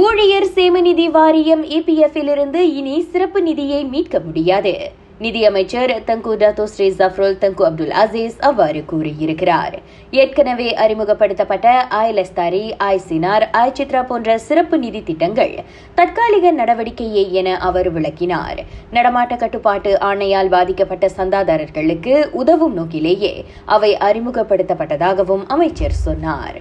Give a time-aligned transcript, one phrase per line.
[0.00, 4.72] ஊழியர் சேமநிதி வாரியம் இபிஎஃப்பிலிருந்து இனி சிறப்பு நிதியை மீட்க முடியாது.
[5.18, 9.76] நிதியமைச்சர் தங்கு டாத்தோ ஸ்ரீ ஜஃப்ருல் தங்கு அப்துல் அசீஸ் அவ்வாறு கூறியிருக்கிறார்.
[10.10, 15.54] ஏற்கனவே அறிமுகப்படுத்தப்பட்ட ஆய் லஸ்தாரி ஆய் சினார் ஆய் சித்ரா போன்ற சிறப்பு நிதி திட்டங்கள்
[15.94, 18.60] தற்காலிக நடவடிக்கையே என அவர் விளக்கினார்.
[18.96, 23.34] நடமாட்ட கட்டுப்பாட்டு ஆணையால் பாதிக்கப்பட்ட சந்தாதாரர்களுக்கு உதவும் நோக்கிலேயே
[23.64, 26.60] அவை அறிமுகப்படுத்தப்பட்டதாகவும் அமைச்சர் சொன்னார்.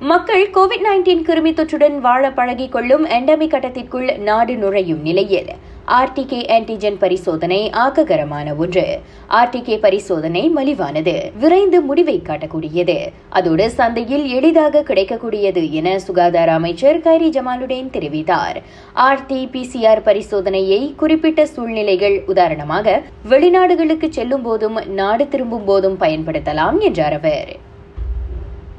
[0.00, 5.46] மக்கள் கோவிட் நைன்டீன் கிருமி தொற்றுடன் வாழ பழகிக் கொள்ளும் எண்டமிக் கட்டத்திற்குள் நாடு நுழையும் நிலையில்
[5.88, 9.00] ஆர்டிகே ஆன்டிஜென் பரிசோதனை ஆக்ககரமான ஒன்று.
[9.28, 11.30] ஆர்டிகே பரிசோதனை மலிவானது.
[11.38, 13.06] விரைந்து முடிவை காட்டக்கூடியது.
[13.28, 18.56] அதோடு சந்தையில் எளிதாக கிடைக்கக்கூடியது என சுகாதார அமைச்சர் கைரி ஜமாலுடன் தெரிவித்தார்.
[18.94, 27.72] ஆர்டி பிசிஆர் பரிசோதனையை குறிப்பிட்ட சூழ்நிலைகள் உதாரணமாக வெளிநாடுகளுக்கு செல்லும் போதும் நாடு திரும்பும் போதும் பயன்படுத்தலாம் என்றார் அவர்.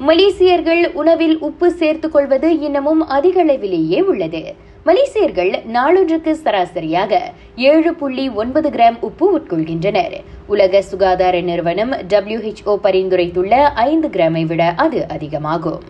[0.00, 4.54] மலேசியர்கள் உணவில் உப்பு சேர்த்துக் கொள்வது இன்னமும் அதிக அளவிலேயே உள்ளது.
[4.84, 7.20] மலேசியர்கள் நாளொன்றுக்கு சராசரியாக
[7.56, 10.22] ஏழு புள்ளி ஒன்பது கிராம் உப்பு உட்கொள்கின்றனர்.
[10.46, 15.80] உலக சுகாதார நிறுவனம் டபிள்யூஹெச்ஓ பரிந்துரைத்துள்ள ஐந்து கிராமை விட அது அதிகமாகும்.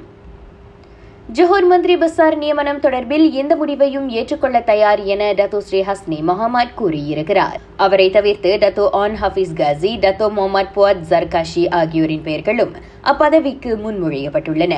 [1.35, 7.57] ஜோஹர் மந்திரி பசார் நியமனம் தொடர்பில் எந்த முடிவையும் ஏற்றுக்கொள்ள தயார் என டத்தோ ஸ்ரீ ஹஸ்னி முகமது கூறியிருக்கிறார்.
[7.77, 12.73] அவரை தவிர்த்து Dato on Hafiz Ghazi Datuk Mohamad Fuad Zarkashi ஆகியோரின் பெயர்களும்
[13.05, 14.77] அப்பதவிக்கு முன்மொழியப்பட்டுள்ளன.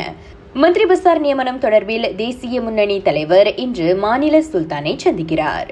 [0.55, 5.71] மந்திரி பசார் நியமனம் தொடர்பில் தேசிய முன்னணி தலைவர் இன்று மாநில சுல்தானை சந்திக்கிறார்.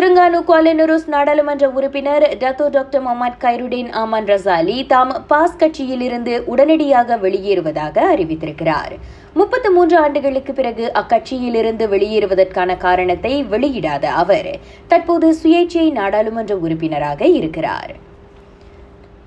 [0.00, 8.06] திருங்கானு குவாலனூருஸ் நாடாளுமன்ற உறுப்பினர் Datuk doctor Mohamad Khairuddin Aman Razali தாம் பாஸ் கட்சியிலிருந்து உடனடியாக வெளியேறுவதாக
[8.14, 8.92] அறிவித்திருக்கிறார்.
[9.34, 14.52] முப்பத்து மூன்று ஆண்டுகளுக்கு பிறகு அக்கட்சியிலிருந்து வெளியேறுவதற்கான காரணத்தை வெளியிடாத அவர்
[14.88, 17.92] தற்போது சுயேட்சை நாடாளுமன்ற உறுப்பினராக இருக்கிறார்.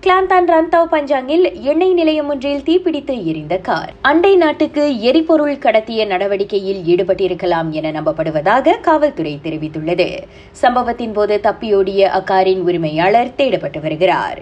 [0.06, 3.94] கிளாந்தான் ரந்தாவ் பஞ்சாங்கில் எண்ணெய் நிலையம் ஒன்றில் தீப்பிடித்து எரிந்த கார்.
[4.02, 10.18] அண்டை நாட்டுக்கு எரிபொருள் கடத்திய நடவடிக்கையில் ஈடுபட்டிருக்கலாம் என நம்பப்படுவதாக காவல்துறை தெரிவித்துள்ளது.
[10.52, 14.42] சம்பவத்தின் போது தப்பியோடிய அக்காரின் உரிமையாளர் தேடப்பட்டு வருகிறார்.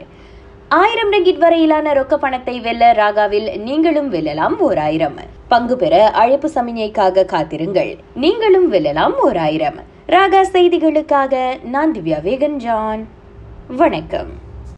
[0.67, 7.25] ஆயிரம் ரிங்கிட் வரையிலான ரொக்க பணத்தை வெல்ல ராகாவில் நீங்களும் வெல்லலாம் ஓர் ஆயிரம் பங்கு பெற அழைப்பு சமிஞைக்காக
[7.25, 7.95] காத்திருங்கள்.
[8.13, 13.07] நீங்களும் வெல்லலாம் ஓர் ஆயிரம் ராகா செய்திகளுக்காக நான் திவ்யா வேகன் ஜான்
[13.67, 14.49] வணக்கம்.